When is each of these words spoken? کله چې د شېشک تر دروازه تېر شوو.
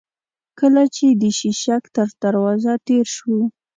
کله 0.59 0.83
چې 0.95 1.05
د 1.21 1.23
شېشک 1.37 1.83
تر 1.95 2.07
دروازه 2.23 2.73
تېر 2.87 3.05
شوو. 3.15 3.41